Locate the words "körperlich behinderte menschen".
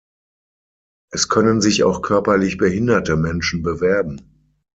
2.01-3.61